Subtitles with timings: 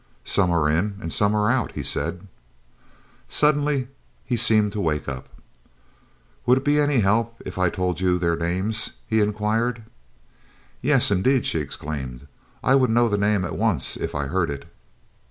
[0.25, 2.25] "Some are in and some are out," he said.
[3.29, 3.87] Suddenly
[4.25, 5.29] he seemed to wake up.
[6.47, 9.83] "Would it be any help if I told you their names?" he inquired.
[10.81, 12.25] "Yes, indeed," she exclaimed;
[12.63, 14.65] "I would know the name at once if I heard it."